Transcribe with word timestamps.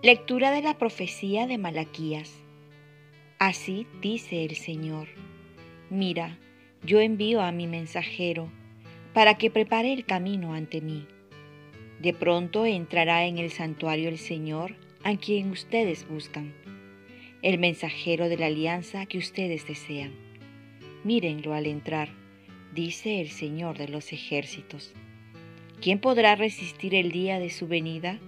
Lectura 0.00 0.52
de 0.52 0.62
la 0.62 0.78
profecía 0.78 1.46
de 1.46 1.58
Malaquías. 1.58 2.32
Así 3.38 3.86
dice 4.00 4.44
el 4.44 4.56
Señor. 4.56 5.08
Mira, 5.90 6.38
yo 6.82 7.00
envío 7.00 7.42
a 7.42 7.52
mi 7.52 7.66
mensajero 7.66 8.48
para 9.12 9.34
que 9.34 9.50
prepare 9.50 9.92
el 9.92 10.04
camino 10.04 10.54
ante 10.54 10.80
mí. 10.80 11.06
De 12.00 12.14
pronto 12.14 12.64
entrará 12.64 13.26
en 13.26 13.38
el 13.38 13.50
santuario 13.50 14.08
el 14.08 14.18
Señor 14.18 14.76
a 15.02 15.16
quien 15.16 15.50
ustedes 15.50 16.08
buscan, 16.08 16.54
el 17.42 17.58
mensajero 17.58 18.28
de 18.28 18.36
la 18.36 18.46
alianza 18.46 19.06
que 19.06 19.18
ustedes 19.18 19.66
desean. 19.66 20.12
Mírenlo 21.04 21.54
al 21.54 21.66
entrar, 21.66 22.08
dice 22.74 23.20
el 23.20 23.30
Señor 23.30 23.78
de 23.78 23.88
los 23.88 24.12
ejércitos. 24.12 24.92
¿Quién 25.80 26.00
podrá 26.00 26.34
resistir 26.34 26.94
el 26.96 27.12
día 27.12 27.38
de 27.38 27.50
su 27.50 27.68
venida? 27.68 28.18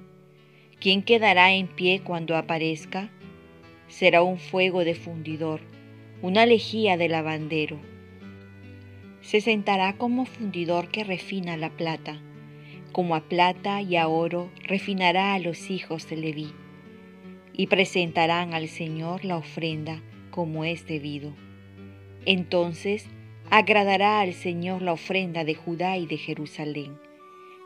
¿Quién 0.78 1.02
quedará 1.02 1.52
en 1.52 1.66
pie 1.66 2.00
cuando 2.00 2.36
aparezca? 2.36 3.10
Será 3.88 4.22
un 4.22 4.38
fuego 4.38 4.84
de 4.84 4.94
fundidor, 4.94 5.60
una 6.22 6.46
lejía 6.46 6.96
de 6.96 7.08
lavandero. 7.08 7.80
Se 9.20 9.40
sentará 9.40 9.94
como 9.94 10.24
fundidor 10.24 10.88
que 10.88 11.02
refina 11.02 11.56
la 11.56 11.70
plata, 11.70 12.22
como 12.92 13.16
a 13.16 13.28
plata 13.28 13.82
y 13.82 13.96
a 13.96 14.06
oro 14.06 14.50
refinará 14.62 15.34
a 15.34 15.40
los 15.40 15.70
hijos 15.70 16.08
de 16.08 16.16
Leví, 16.16 16.52
y 17.60 17.66
presentarán 17.66 18.54
al 18.54 18.70
Señor 18.70 19.22
la 19.22 19.36
ofrenda 19.36 20.00
como 20.30 20.64
es 20.64 20.86
debido. 20.86 21.34
Entonces 22.24 23.04
agradará 23.50 24.20
al 24.20 24.32
Señor 24.32 24.80
la 24.80 24.94
ofrenda 24.94 25.44
de 25.44 25.54
Judá 25.54 25.98
y 25.98 26.06
de 26.06 26.16
Jerusalén, 26.16 26.98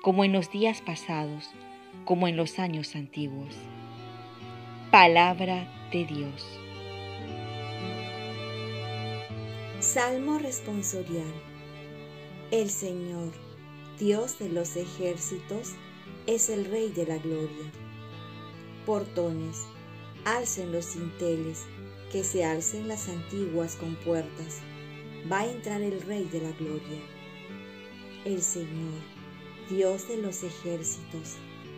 como 0.03 0.25
en 0.25 0.33
los 0.33 0.51
días 0.51 0.83
pasados, 0.83 1.49
como 2.05 2.27
en 2.27 2.37
los 2.37 2.59
años 2.59 2.97
antiguos. 2.97 3.55
Palabra 4.91 5.73
de 5.93 6.07
Dios. 6.07 6.45
Salmo 9.79 10.41
responsorial. 10.41 11.33
El 12.51 12.69
Señor, 12.69 13.31
Dios 14.01 14.41
de 14.41 14.49
los 14.49 14.75
ejércitos, 14.75 15.77
es 16.27 16.51
el 16.51 16.65
Rey 16.65 16.89
de 16.89 17.07
la 17.07 17.19
gloria. 17.19 17.71
Portones, 18.87 19.69
alcen 20.25 20.73
los 20.73 20.87
cinteles, 20.87 21.65
que 22.11 22.25
se 22.25 22.45
alcen 22.45 22.89
las 22.89 23.09
antiguas 23.09 23.77
compuertas. 23.77 24.61
Va 25.31 25.41
a 25.41 25.51
entrar 25.51 25.83
el 25.83 26.01
Rey 26.03 26.25
de 26.25 26.41
la 26.41 26.53
gloria. 26.53 27.01
El 28.25 28.41
Señor, 28.41 29.01
Dios 29.69 30.09
de 30.09 30.19
los 30.19 30.43
ejércitos, 30.43 31.37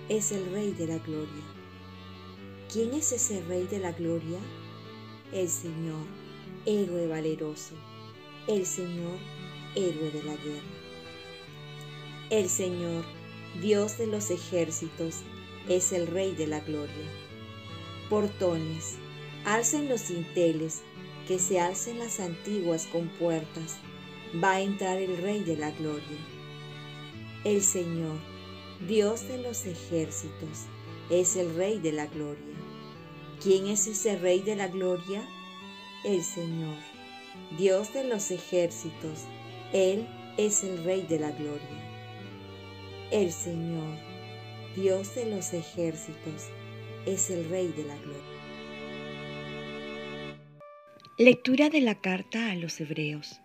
es 0.08 0.30
el 0.30 0.50
Rey 0.52 0.72
de 0.72 0.86
la 0.86 0.98
Gloria. 0.98 1.42
¿Quién 2.72 2.94
es 2.94 3.10
ese 3.12 3.42
Rey 3.42 3.64
de 3.64 3.80
la 3.80 3.92
Gloria? 3.92 4.38
El 5.32 5.48
Señor, 5.48 6.06
héroe 6.64 7.08
valeroso, 7.08 7.74
el 8.46 8.64
Señor, 8.66 9.18
héroe 9.74 10.10
de 10.10 10.22
la 10.22 10.36
guerra. 10.36 10.76
El 12.30 12.48
Señor, 12.48 13.04
Dios 13.60 13.98
de 13.98 14.06
los 14.06 14.30
ejércitos, 14.30 15.22
es 15.68 15.92
el 15.92 16.06
Rey 16.06 16.34
de 16.34 16.46
la 16.46 16.60
Gloria. 16.60 17.25
Portones, 18.08 18.98
alcen 19.44 19.88
los 19.88 20.02
cinteles, 20.02 20.82
que 21.26 21.38
se 21.40 21.58
alcen 21.58 21.98
las 21.98 22.20
antiguas 22.20 22.86
compuertas, 22.86 23.78
va 24.42 24.52
a 24.52 24.60
entrar 24.60 24.98
el 24.98 25.16
Rey 25.18 25.42
de 25.42 25.56
la 25.56 25.72
Gloria. 25.72 26.18
El 27.44 27.62
Señor, 27.62 28.18
Dios 28.86 29.26
de 29.26 29.38
los 29.38 29.66
ejércitos, 29.66 30.66
es 31.10 31.36
el 31.36 31.54
Rey 31.54 31.78
de 31.78 31.92
la 31.92 32.06
gloria. 32.06 32.54
¿Quién 33.42 33.66
es 33.66 33.86
ese 33.86 34.16
Rey 34.18 34.40
de 34.40 34.56
la 34.56 34.68
gloria? 34.68 35.26
El 36.04 36.22
Señor, 36.22 36.76
Dios 37.58 37.92
de 37.92 38.04
los 38.04 38.30
ejércitos, 38.30 39.24
Él 39.72 40.06
es 40.36 40.64
el 40.64 40.84
Rey 40.84 41.02
de 41.02 41.18
la 41.18 41.30
gloria. 41.30 41.98
El 43.10 43.32
Señor, 43.32 43.98
Dios 44.74 45.14
de 45.14 45.26
los 45.26 45.52
ejércitos, 45.52 46.50
es 47.06 47.30
el 47.30 47.48
Rey 47.48 47.68
de 47.68 47.84
la 47.84 47.96
gloria. 47.98 48.20
Lectura 51.18 51.70
de 51.70 51.80
la 51.80 51.94
carta 51.94 52.50
a 52.50 52.56
los 52.56 52.80
Hebreos. 52.80 53.40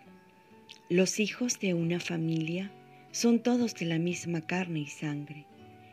Los 0.90 1.20
hijos 1.20 1.60
de 1.60 1.76
una 1.76 2.00
familia 2.00 2.72
son 3.12 3.40
todos 3.40 3.76
de 3.76 3.86
la 3.86 4.00
misma 4.00 4.42
carne 4.42 4.80
y 4.80 4.88
sangre, 4.88 5.46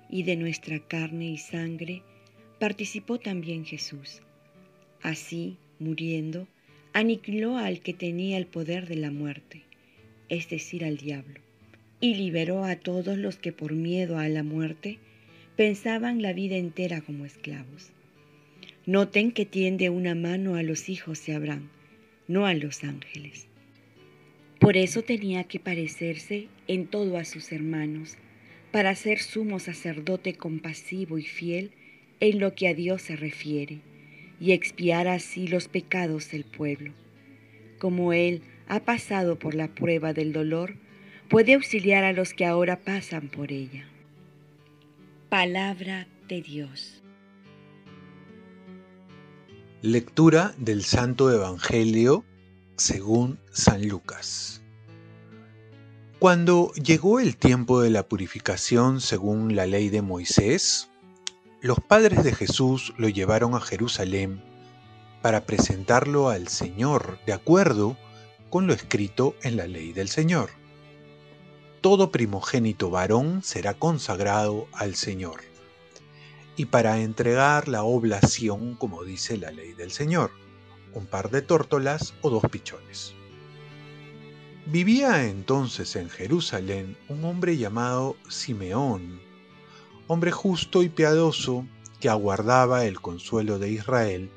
y 0.09 0.23
de 0.23 0.37
nuestra 0.37 0.78
carne 0.78 1.27
y 1.27 1.37
sangre 1.39 2.03
participó 2.59 3.19
también 3.19 3.67
Jesús. 3.67 4.23
Así, 5.03 5.59
muriendo, 5.78 6.49
aniquiló 6.95 7.59
al 7.59 7.81
que 7.81 7.93
tenía 7.93 8.39
el 8.39 8.47
poder 8.47 8.89
de 8.89 8.97
la 8.97 9.11
muerte, 9.11 9.62
es 10.31 10.49
decir, 10.49 10.84
al 10.87 10.97
diablo, 10.97 11.41
y 12.01 12.15
liberó 12.15 12.65
a 12.65 12.77
todos 12.77 13.19
los 13.19 13.37
que 13.37 13.53
por 13.53 13.75
miedo 13.75 14.19
a 14.19 14.28
la 14.28 14.43
muerte 14.43 14.99
pensaban 15.59 16.23
la 16.23 16.33
vida 16.33 16.55
entera 16.55 17.01
como 17.01 17.25
esclavos. 17.25 17.91
Noten 18.87 19.33
que 19.33 19.45
tiende 19.45 19.91
una 19.91 20.15
mano 20.15 20.55
a 20.55 20.63
los 20.63 20.89
hijos 20.89 21.27
de 21.27 21.35
Abraham, 21.35 21.69
no 22.29 22.47
a 22.47 22.55
los 22.55 22.85
ángeles. 22.85 23.49
Por 24.61 24.77
eso 24.77 25.03
tenía 25.03 25.43
que 25.43 25.59
parecerse 25.59 26.47
en 26.69 26.87
todo 26.87 27.19
a 27.19 27.25
sus 27.25 27.51
hermanos, 27.51 28.19
para 28.71 28.95
ser 28.95 29.19
sumo 29.19 29.59
sacerdote 29.59 30.35
compasivo 30.35 31.19
y 31.19 31.25
fiel 31.25 31.73
en 32.21 32.39
lo 32.39 32.55
que 32.55 32.69
a 32.69 32.75
Dios 32.75 33.03
se 33.03 33.17
refiere, 33.17 33.81
y 34.41 34.53
expiar 34.53 35.09
así 35.09 35.49
los 35.49 35.67
pecados 35.67 36.31
del 36.31 36.45
pueblo. 36.45 36.93
Como 37.81 38.13
Él 38.13 38.43
ha 38.69 38.85
pasado 38.85 39.41
por 39.41 39.57
la 39.57 39.75
prueba 39.75 40.13
del 40.13 40.33
dolor, 40.33 40.77
puede 41.29 41.55
auxiliar 41.55 42.05
a 42.05 42.13
los 42.13 42.33
que 42.33 42.45
ahora 42.45 42.79
pasan 42.79 43.27
por 43.29 43.51
ella. 43.51 43.89
Palabra 45.28 46.09
de 46.27 46.41
Dios. 46.41 47.03
Lectura 49.83 50.55
del 50.56 50.83
Santo 50.83 51.31
Evangelio 51.31 52.25
según 52.77 53.39
San 53.53 53.87
Lucas. 53.87 54.62
Cuando 56.19 56.72
llegó 56.72 57.21
el 57.21 57.37
tiempo 57.37 57.83
de 57.83 57.91
la 57.91 58.09
purificación 58.09 59.03
según 59.03 59.55
la 59.55 59.66
ley 59.66 59.91
de 59.91 60.00
Moisés, 60.00 60.89
los 61.60 61.78
padres 61.78 62.25
de 62.25 62.34
Jesús 62.34 62.95
lo 62.97 63.10
llevaron 63.10 63.55
a 63.55 63.60
Jerusalén 63.60 64.43
para 65.21 65.45
presentarlo 65.45 66.31
al 66.31 66.49
Señor 66.49 67.19
de 67.27 67.34
acuerdo 67.34 67.99
con 68.49 68.66
lo 68.66 68.72
escrito 68.72 69.34
en 69.43 69.59
la 69.59 69.66
ley 69.66 69.93
del 69.93 70.09
Señor. 70.09 70.49
Todo 71.81 72.11
primogénito 72.11 72.91
varón 72.91 73.43
será 73.43 73.75
consagrado 73.75 74.66
al 74.72 74.94
Señor, 74.94 75.41
y 76.56 76.66
para 76.66 77.00
entregar 77.00 77.69
la 77.69 77.84
oblación 77.84 78.75
como 78.75 79.05
dice 79.05 79.37
la 79.37 79.50
ley 79.53 79.75
del 79.75 79.93
Señor 79.93 80.31
un 80.94 81.06
par 81.06 81.31
de 81.31 81.43
tórtolas 81.43 82.15
o 82.22 82.31
dos 82.31 82.43
pichones. 82.50 83.15
Vivía 84.66 85.25
entonces 85.27 85.97
en 85.97 86.11
Jerusalén 86.11 86.97
un 87.09 87.25
hombre 87.25 87.56
llamado 87.56 88.16
Simeón, 88.28 89.21
hombre 90.09 90.33
justo 90.33 90.83
y 90.83 90.89
piadoso 90.89 91.65
que 92.00 92.09
aguardaba 92.09 92.84
el 92.84 93.00
consuelo 93.00 93.59
de 93.59 93.71
Israel 93.71 94.31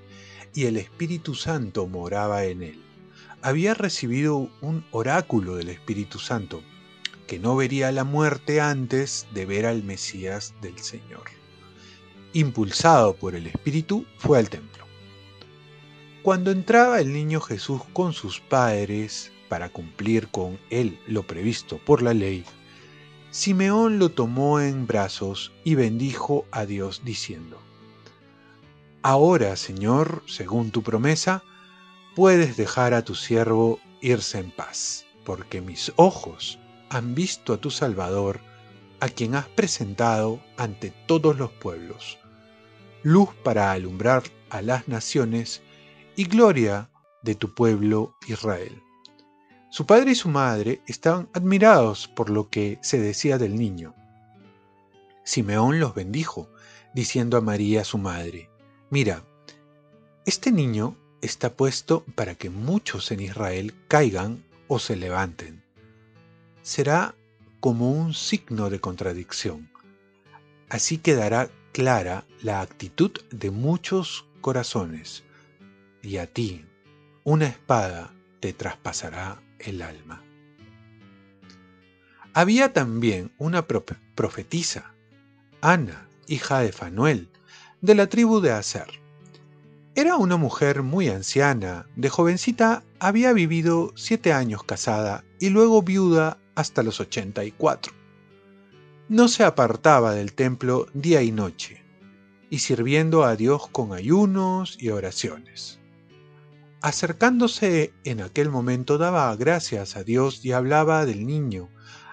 y 0.53 0.65
el 0.65 0.77
Espíritu 0.77 1.35
Santo 1.35 1.87
moraba 1.87 2.45
en 2.45 2.63
él. 2.63 2.83
Había 3.41 3.73
recibido 3.73 4.49
un 4.61 4.85
oráculo 4.91 5.55
del 5.55 5.69
Espíritu 5.69 6.19
Santo, 6.19 6.61
que 7.31 7.39
no 7.39 7.55
vería 7.55 7.93
la 7.93 8.03
muerte 8.03 8.59
antes 8.59 9.25
de 9.33 9.45
ver 9.45 9.65
al 9.65 9.83
Mesías 9.83 10.53
del 10.61 10.77
Señor. 10.79 11.23
Impulsado 12.33 13.15
por 13.15 13.35
el 13.35 13.47
Espíritu, 13.47 14.05
fue 14.17 14.37
al 14.37 14.49
templo. 14.49 14.83
Cuando 16.23 16.51
entraba 16.51 16.99
el 16.99 17.13
niño 17.13 17.39
Jesús 17.39 17.83
con 17.93 18.11
sus 18.11 18.41
padres 18.41 19.31
para 19.47 19.69
cumplir 19.69 20.27
con 20.27 20.59
él 20.69 20.99
lo 21.07 21.23
previsto 21.25 21.77
por 21.77 22.01
la 22.01 22.13
ley, 22.13 22.43
Simeón 23.29 23.97
lo 23.97 24.09
tomó 24.09 24.59
en 24.59 24.85
brazos 24.85 25.53
y 25.63 25.75
bendijo 25.75 26.45
a 26.51 26.65
Dios 26.65 27.01
diciendo, 27.05 27.61
Ahora, 29.03 29.55
Señor, 29.55 30.21
según 30.27 30.71
tu 30.71 30.83
promesa, 30.83 31.45
puedes 32.13 32.57
dejar 32.57 32.93
a 32.93 33.05
tu 33.05 33.15
siervo 33.15 33.79
irse 34.01 34.39
en 34.39 34.51
paz, 34.51 35.05
porque 35.23 35.61
mis 35.61 35.93
ojos 35.95 36.59
han 36.91 37.15
visto 37.15 37.53
a 37.53 37.57
tu 37.57 37.71
Salvador, 37.71 38.41
a 38.99 39.07
quien 39.07 39.33
has 39.35 39.47
presentado 39.47 40.41
ante 40.57 40.91
todos 41.07 41.37
los 41.37 41.49
pueblos, 41.49 42.19
luz 43.01 43.29
para 43.43 43.71
alumbrar 43.71 44.23
a 44.49 44.61
las 44.61 44.89
naciones 44.89 45.61
y 46.17 46.25
gloria 46.25 46.91
de 47.23 47.33
tu 47.33 47.55
pueblo 47.55 48.13
Israel. 48.27 48.83
Su 49.69 49.85
padre 49.85 50.11
y 50.11 50.15
su 50.15 50.27
madre 50.27 50.81
estaban 50.85 51.29
admirados 51.33 52.09
por 52.09 52.29
lo 52.29 52.49
que 52.49 52.77
se 52.81 52.99
decía 52.99 53.37
del 53.37 53.55
niño. 53.55 53.95
Simeón 55.23 55.79
los 55.79 55.95
bendijo, 55.95 56.49
diciendo 56.93 57.37
a 57.37 57.41
María 57.41 57.85
su 57.85 57.97
madre, 57.97 58.49
Mira, 58.89 59.23
este 60.25 60.51
niño 60.51 60.97
está 61.21 61.53
puesto 61.55 62.03
para 62.15 62.35
que 62.35 62.49
muchos 62.49 63.11
en 63.11 63.21
Israel 63.21 63.73
caigan 63.87 64.43
o 64.67 64.77
se 64.77 64.97
levanten. 64.97 65.60
Será 66.61 67.15
como 67.59 67.91
un 67.91 68.13
signo 68.13 68.69
de 68.69 68.79
contradicción. 68.79 69.69
Así 70.69 70.97
quedará 70.97 71.49
clara 71.71 72.25
la 72.41 72.61
actitud 72.61 73.11
de 73.31 73.51
muchos 73.51 74.25
corazones, 74.41 75.23
y 76.01 76.17
a 76.17 76.27
ti 76.27 76.65
una 77.23 77.47
espada 77.47 78.13
te 78.39 78.53
traspasará 78.53 79.41
el 79.59 79.81
alma. 79.81 80.23
Había 82.33 82.73
también 82.73 83.31
una 83.37 83.67
profetisa, 83.67 84.93
Ana, 85.61 86.07
hija 86.27 86.59
de 86.59 86.71
Fanuel, 86.71 87.29
de 87.81 87.95
la 87.95 88.07
tribu 88.07 88.39
de 88.39 88.51
Aser. 88.51 88.87
Era 89.93 90.15
una 90.15 90.37
mujer 90.37 90.83
muy 90.83 91.09
anciana, 91.09 91.85
de 91.95 92.09
jovencita 92.09 92.83
había 92.99 93.33
vivido 93.33 93.91
siete 93.95 94.31
años 94.31 94.63
casada 94.63 95.23
y 95.39 95.49
luego 95.49 95.81
viuda 95.81 96.37
hasta 96.55 96.83
los 96.83 96.99
84. 96.99 97.93
No 99.09 99.27
se 99.27 99.43
apartaba 99.43 100.13
del 100.13 100.33
templo 100.33 100.87
día 100.93 101.21
y 101.21 101.31
noche, 101.31 101.83
y 102.49 102.59
sirviendo 102.59 103.23
a 103.23 103.35
Dios 103.35 103.67
con 103.67 103.93
ayunos 103.93 104.77
y 104.79 104.89
oraciones. 104.89 105.79
Acercándose 106.81 107.93
en 108.03 108.21
aquel 108.21 108.49
momento 108.49 108.97
daba 108.97 109.35
gracias 109.35 109.95
a 109.95 110.03
Dios 110.03 110.43
y 110.43 110.51
hablaba 110.51 111.05
del 111.05 111.27
niño 111.27 111.69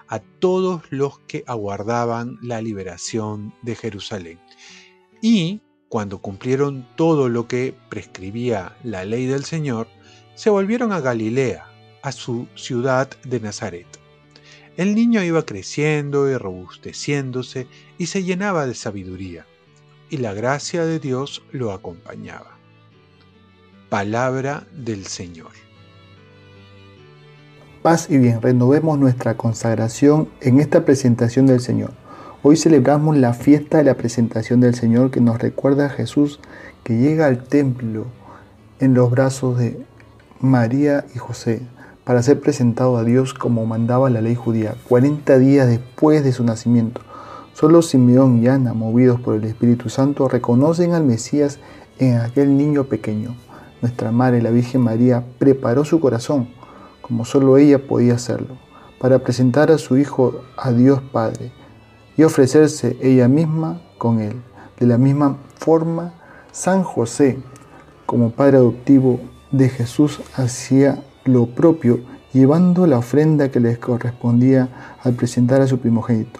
a 0.07 0.19
todos 0.19 0.83
los 0.89 1.19
que 1.19 1.43
aguardaban 1.47 2.37
la 2.41 2.61
liberación 2.61 3.53
de 3.61 3.75
Jerusalén. 3.75 4.39
Y 5.21 5.61
cuando 5.89 6.19
cumplieron 6.21 6.87
todo 6.95 7.29
lo 7.29 7.47
que 7.47 7.75
prescribía 7.89 8.77
la 8.83 9.05
ley 9.05 9.25
del 9.25 9.43
Señor, 9.43 9.87
se 10.35 10.49
volvieron 10.49 10.93
a 10.93 11.01
Galilea, 11.01 11.67
a 12.01 12.11
su 12.11 12.47
ciudad 12.55 13.09
de 13.23 13.39
Nazaret. 13.39 13.98
El 14.77 14.95
niño 14.95 15.23
iba 15.23 15.45
creciendo 15.45 16.29
y 16.29 16.37
robusteciéndose 16.37 17.67
y 17.97 18.05
se 18.05 18.23
llenaba 18.23 18.65
de 18.65 18.75
sabiduría, 18.75 19.45
y 20.09 20.17
la 20.17 20.33
gracia 20.33 20.85
de 20.85 20.99
Dios 20.99 21.43
lo 21.51 21.71
acompañaba. 21.71 22.57
Palabra 23.89 24.67
del 24.71 25.05
Señor. 25.05 25.51
Paz 27.81 28.07
y 28.09 28.17
bien, 28.17 28.41
renovemos 28.41 28.99
nuestra 28.99 29.35
consagración 29.35 30.29
en 30.41 30.59
esta 30.59 30.85
presentación 30.85 31.45
del 31.45 31.59
Señor. 31.59 31.91
Hoy 32.43 32.55
celebramos 32.55 33.17
la 33.17 33.33
fiesta 33.33 33.79
de 33.79 33.83
la 33.83 33.95
presentación 33.95 34.61
del 34.61 34.75
Señor 34.75 35.11
que 35.11 35.21
nos 35.21 35.39
recuerda 35.39 35.87
a 35.87 35.89
Jesús 35.89 36.39
que 36.83 36.97
llega 36.97 37.25
al 37.25 37.43
templo 37.43 38.05
en 38.79 38.93
los 38.93 39.11
brazos 39.11 39.57
de 39.57 39.83
María 40.39 41.05
y 41.13 41.17
José 41.17 41.61
para 42.09 42.23
ser 42.23 42.39
presentado 42.39 42.97
a 42.97 43.03
Dios 43.03 43.35
como 43.35 43.67
mandaba 43.67 44.09
la 44.09 44.19
ley 44.19 44.33
judía, 44.33 44.73
40 44.87 45.37
días 45.37 45.67
después 45.67 46.23
de 46.23 46.31
su 46.31 46.43
nacimiento. 46.43 47.01
Solo 47.53 47.83
Simeón 47.83 48.41
y 48.41 48.47
Ana, 48.47 48.73
movidos 48.73 49.21
por 49.21 49.35
el 49.35 49.43
Espíritu 49.43 49.89
Santo, 49.89 50.27
reconocen 50.27 50.93
al 50.93 51.03
Mesías 51.03 51.59
en 51.99 52.17
aquel 52.17 52.57
niño 52.57 52.85
pequeño. 52.85 53.35
Nuestra 53.83 54.11
Madre, 54.11 54.41
la 54.41 54.49
Virgen 54.49 54.81
María, 54.81 55.23
preparó 55.37 55.85
su 55.85 55.99
corazón, 55.99 56.49
como 57.03 57.25
solo 57.25 57.57
ella 57.57 57.77
podía 57.77 58.15
hacerlo, 58.15 58.57
para 58.99 59.19
presentar 59.19 59.69
a 59.69 59.77
su 59.77 59.95
Hijo 59.95 60.41
a 60.57 60.71
Dios 60.71 61.01
Padre 61.11 61.51
y 62.17 62.23
ofrecerse 62.23 62.97
ella 63.03 63.27
misma 63.27 63.81
con 63.99 64.19
él. 64.19 64.41
De 64.79 64.87
la 64.87 64.97
misma 64.97 65.37
forma, 65.59 66.15
San 66.51 66.81
José, 66.81 67.37
como 68.07 68.31
padre 68.31 68.57
adoptivo 68.57 69.19
de 69.51 69.69
Jesús, 69.69 70.21
hacía 70.33 71.03
lo 71.29 71.47
propio, 71.47 72.01
llevando 72.33 72.85
la 72.87 72.97
ofrenda 72.97 73.49
que 73.49 73.59
les 73.59 73.77
correspondía 73.77 74.97
al 75.03 75.13
presentar 75.13 75.61
a 75.61 75.67
su 75.67 75.79
primogénito. 75.79 76.39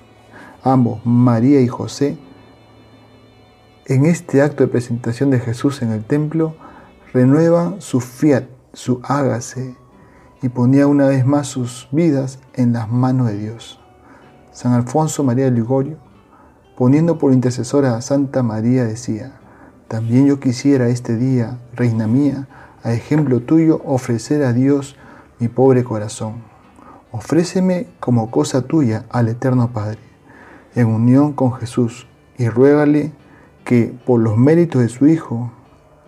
Ambos, 0.63 0.99
María 1.05 1.61
y 1.61 1.67
José, 1.67 2.17
en 3.85 4.05
este 4.05 4.41
acto 4.41 4.63
de 4.63 4.67
presentación 4.67 5.29
de 5.31 5.39
Jesús 5.39 5.81
en 5.81 5.91
el 5.91 6.03
templo, 6.03 6.55
renuevan 7.13 7.81
su 7.81 8.01
fiat, 8.01 8.43
su 8.73 8.99
hágase, 9.03 9.75
y 10.41 10.49
ponía 10.49 10.87
una 10.87 11.07
vez 11.07 11.25
más 11.25 11.47
sus 11.47 11.87
vidas 11.91 12.39
en 12.53 12.73
las 12.73 12.89
manos 12.89 13.27
de 13.27 13.37
Dios. 13.37 13.79
San 14.51 14.73
Alfonso 14.73 15.23
María 15.23 15.45
de 15.45 15.51
Ligorio, 15.51 15.97
poniendo 16.77 17.17
por 17.17 17.33
intercesora 17.33 17.95
a 17.95 18.01
Santa 18.01 18.43
María, 18.43 18.85
decía, 18.85 19.39
también 19.87 20.27
yo 20.27 20.39
quisiera 20.39 20.87
este 20.87 21.17
día, 21.17 21.57
reina 21.73 22.07
mía, 22.07 22.47
a 22.83 22.93
ejemplo 22.93 23.41
tuyo, 23.41 23.81
ofrecer 23.85 24.43
a 24.43 24.53
Dios 24.53 24.95
mi 25.39 25.47
pobre 25.47 25.83
corazón. 25.83 26.43
Ofréceme 27.11 27.87
como 27.99 28.29
cosa 28.29 28.61
tuya 28.61 29.05
al 29.09 29.29
Eterno 29.29 29.71
Padre, 29.71 29.99
en 30.75 30.87
unión 30.87 31.33
con 31.33 31.53
Jesús, 31.53 32.07
y 32.37 32.47
ruégale 32.47 33.11
que 33.63 33.93
por 34.05 34.19
los 34.19 34.37
méritos 34.37 34.81
de 34.81 34.89
su 34.89 35.07
Hijo 35.07 35.51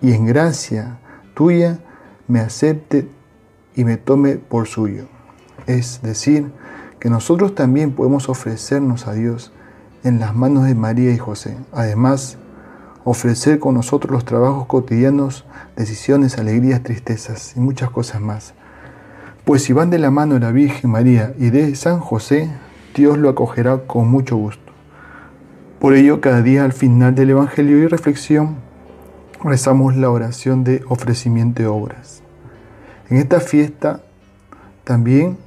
y 0.01 0.13
en 0.13 0.25
gracia 0.25 0.99
tuya 1.33 1.79
me 2.27 2.39
acepte 2.39 3.07
y 3.75 3.83
me 3.83 3.97
tome 3.97 4.35
por 4.35 4.67
suyo. 4.67 5.05
Es 5.67 6.01
decir, 6.01 6.51
que 6.99 7.09
nosotros 7.09 7.55
también 7.55 7.93
podemos 7.93 8.29
ofrecernos 8.29 9.07
a 9.07 9.13
Dios 9.13 9.51
en 10.03 10.19
las 10.19 10.35
manos 10.35 10.65
de 10.65 10.75
María 10.75 11.11
y 11.11 11.17
José. 11.17 11.57
Además, 11.71 12.37
ofrecer 13.03 13.59
con 13.59 13.75
nosotros 13.75 14.11
los 14.11 14.25
trabajos 14.25 14.67
cotidianos, 14.67 15.45
decisiones, 15.75 16.37
alegrías, 16.37 16.83
tristezas 16.83 17.55
y 17.55 17.59
muchas 17.59 17.89
cosas 17.89 18.21
más. 18.21 18.53
Pues 19.45 19.63
si 19.63 19.73
van 19.73 19.89
de 19.89 19.99
la 19.99 20.11
mano 20.11 20.35
de 20.35 20.41
la 20.41 20.51
Virgen 20.51 20.91
María 20.91 21.33
y 21.37 21.49
de 21.49 21.75
San 21.75 21.99
José, 21.99 22.51
Dios 22.95 23.17
lo 23.17 23.29
acogerá 23.29 23.79
con 23.87 24.07
mucho 24.09 24.35
gusto. 24.35 24.71
Por 25.79 25.95
ello, 25.95 26.21
cada 26.21 26.41
día 26.43 26.63
al 26.63 26.73
final 26.73 27.15
del 27.15 27.31
Evangelio 27.31 27.79
y 27.79 27.87
reflexión, 27.87 28.57
rezamos 29.43 29.95
la 29.95 30.11
oración 30.11 30.63
de 30.63 30.83
ofrecimiento 30.87 31.63
de 31.63 31.67
obras. 31.67 32.21
En 33.09 33.17
esta 33.17 33.39
fiesta 33.39 34.01
también 34.83 35.37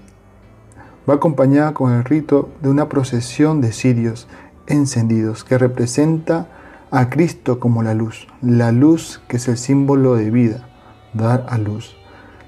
va 1.08 1.14
acompañada 1.14 1.72
con 1.72 1.92
el 1.92 2.04
rito 2.04 2.48
de 2.62 2.68
una 2.68 2.88
procesión 2.88 3.60
de 3.60 3.72
cirios 3.72 4.26
encendidos 4.66 5.44
que 5.44 5.58
representa 5.58 6.48
a 6.96 7.10
Cristo 7.10 7.58
como 7.58 7.82
la 7.82 7.92
luz, 7.92 8.28
la 8.40 8.70
luz 8.70 9.20
que 9.26 9.38
es 9.38 9.48
el 9.48 9.58
símbolo 9.58 10.14
de 10.14 10.30
vida, 10.30 10.68
dar 11.12 11.44
a 11.48 11.58
luz, 11.58 11.96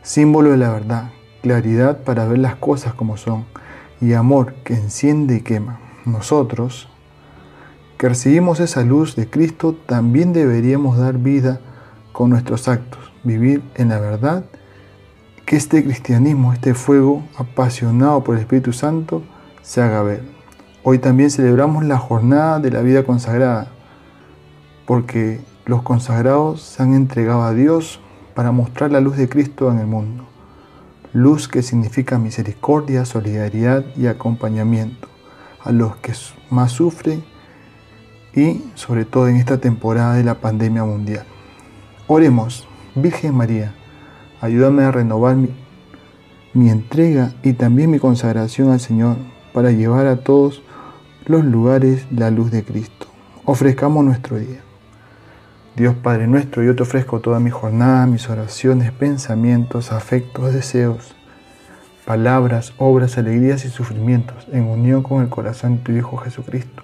símbolo 0.03 0.53
de 0.53 0.57
la 0.57 0.71
verdad, 0.71 1.11
claridad 1.43 2.05
para 2.05 2.26
ver 2.26 2.38
las 2.38 2.55
cosas 2.55 2.95
como 2.95 3.17
son 3.17 3.45
y 4.00 4.12
amor 4.12 4.55
que 4.62 4.75
enciende 4.75 5.35
y 5.35 5.41
quema. 5.41 5.81
Nosotros, 6.05 6.88
que 7.99 8.09
recibimos 8.09 8.61
esa 8.61 8.85
luz 8.85 9.17
de 9.17 9.29
Cristo, 9.29 9.75
también 9.85 10.33
deberíamos 10.33 10.97
dar 10.97 11.19
vida 11.19 11.61
con 12.12 12.31
nuestros 12.31 12.69
actos, 12.69 13.12
vivir 13.25 13.65
en 13.75 13.88
la 13.88 13.99
verdad 13.99 14.45
que 15.45 15.57
este 15.57 15.83
cristianismo, 15.83 16.53
este 16.53 16.73
fuego 16.75 17.25
apasionado 17.37 18.23
por 18.23 18.37
el 18.37 18.43
Espíritu 18.43 18.73
Santo, 18.73 19.25
se 19.62 19.83
haga 19.83 20.05
ver. 20.05 20.23
Hoy 20.85 21.00
también 21.00 21.33
celebramos 21.33 21.85
la 21.85 21.99
jornada 21.99 22.61
de 22.61 22.71
la 22.71 22.83
vida 22.83 23.03
consagrada, 23.03 23.73
porque 24.87 25.40
los 25.64 25.83
consagrados 25.83 26.62
se 26.62 26.83
han 26.83 26.95
entregado 26.95 27.43
a 27.43 27.52
Dios 27.52 28.00
para 28.35 28.52
mostrar 28.52 28.93
la 28.93 29.00
luz 29.00 29.16
de 29.16 29.28
Cristo 29.28 29.71
en 29.71 29.78
el 29.78 29.87
mundo. 29.87 30.25
Luz 31.12 31.49
que 31.49 31.62
significa 31.62 32.19
misericordia, 32.19 33.05
solidaridad 33.05 33.85
y 33.97 34.07
acompañamiento 34.07 35.09
a 35.62 35.73
los 35.73 35.97
que 35.97 36.12
más 36.50 36.73
sufren 36.73 37.25
y 38.35 38.62
sobre 38.75 39.05
todo 39.05 39.28
en 39.28 39.37
esta 39.37 39.59
temporada 39.59 40.14
de 40.14 40.25
la 40.25 40.40
pandemia 40.40 40.85
mundial. 40.85 41.26
Oremos, 42.07 42.69
Virgen 42.95 43.35
María 43.35 43.75
Ayúdame 44.40 44.83
a 44.83 44.93
renovar 44.93 45.35
mi, 45.35 46.71
entrega 46.71 47.33
y 47.43 47.55
también 47.55 47.90
mi 47.90 47.99
consagración 47.99 48.71
al 48.71 48.81
Señor 48.81 49.16
para 49.55 49.71
llevar 49.73 50.07
a 50.07 50.19
todos 50.19 50.62
los 51.25 51.45
lugares 51.45 52.07
la 52.11 52.31
luz 52.31 52.50
de 52.50 52.62
Cristo. 52.62 53.07
Ofrezcamos 53.45 54.05
nuestro 54.05 54.38
día. 54.38 54.65
Dios 55.76 55.95
Padre 55.95 56.26
nuestro, 56.26 56.62
yo 56.62 56.75
te 56.75 56.85
ofrezco 56.85 57.21
toda 57.21 57.38
mi 57.38 57.50
jornada, 57.50 58.06
mis 58.06 58.30
oraciones, 58.30 58.92
pensamientos, 58.92 59.92
afectos, 59.92 60.54
deseos, 60.54 61.14
palabras, 62.06 62.73
obras, 62.78 63.18
alegrías 63.18 63.66
y 63.66 63.68
sufrimientos 63.68 64.49
en 64.52 64.64
unión 64.64 65.02
con 65.02 65.23
el 65.23 65.28
corazón 65.28 65.76
de 65.76 65.83
tu 65.83 65.92
Hijo 65.92 66.16
Jesucristo, 66.16 66.83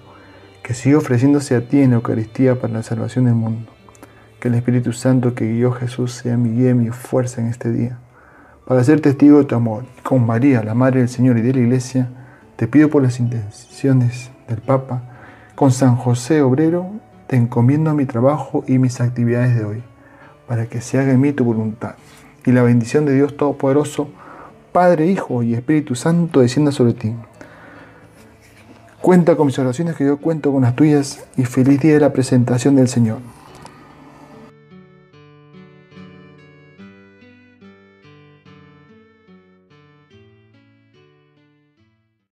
que 0.62 0.75
sigue 0.75 0.96
ofreciéndose 0.96 1.56
a 1.56 1.66
ti 1.66 1.80
en 1.80 1.92
la 1.92 1.96
Eucaristía 1.96 2.61
para 2.61 2.75
la 2.75 2.82
salvación 2.82 3.25
del 3.25 3.34
mundo 3.34 3.72
Que 4.38 4.49
el 4.49 4.56
Espíritu 4.56 4.92
Santo 4.92 5.34
que 5.34 5.50
guió 5.50 5.72
Jesús 5.72 6.12
sea 6.12 6.37
mi 6.37 6.50
guía 6.50 6.72
y 6.72 6.75
mi 6.75 6.90
fuerza 6.90 7.40
en 7.40 7.46
este 7.46 7.72
día. 7.72 7.99
Para 8.66 8.84
ser 8.84 9.00
testigo 9.00 9.38
de 9.38 9.44
tu 9.46 9.54
amor, 9.54 9.87
con 10.02 10.26
María, 10.26 10.62
la 10.62 10.75
Madre 10.75 11.00
del 11.00 11.08
Señor 11.08 11.38
y 11.38 11.40
de 11.40 11.54
la 11.54 11.61
Iglesia, 11.61 12.11
te 12.56 12.68
pido 12.68 12.90
por 12.90 13.02
las 13.02 13.18
intenciones 13.20 14.30
del 14.49 14.61
Papa, 14.61 15.02
con 15.54 15.72
San 15.72 15.96
José 15.96 16.42
Obrero, 16.42 16.92
encomiendo 17.36 17.94
mi 17.94 18.06
trabajo 18.06 18.64
y 18.66 18.78
mis 18.78 19.00
actividades 19.00 19.56
de 19.56 19.64
hoy, 19.64 19.82
para 20.46 20.66
que 20.66 20.80
se 20.80 20.98
haga 20.98 21.12
en 21.12 21.20
mí 21.20 21.32
tu 21.32 21.44
voluntad. 21.44 21.94
Y 22.44 22.52
la 22.52 22.62
bendición 22.62 23.04
de 23.06 23.14
Dios 23.14 23.36
Todopoderoso, 23.36 24.08
Padre, 24.72 25.06
Hijo 25.06 25.42
y 25.42 25.54
Espíritu 25.54 25.94
Santo, 25.94 26.40
descienda 26.40 26.72
sobre 26.72 26.94
ti. 26.94 27.14
Cuenta 29.00 29.36
con 29.36 29.46
mis 29.46 29.58
oraciones 29.58 29.96
que 29.96 30.04
yo 30.04 30.18
cuento 30.18 30.52
con 30.52 30.62
las 30.62 30.76
tuyas 30.76 31.24
y 31.36 31.44
feliz 31.44 31.80
día 31.80 31.94
de 31.94 32.00
la 32.00 32.12
presentación 32.12 32.76
del 32.76 32.88
Señor. 32.88 33.18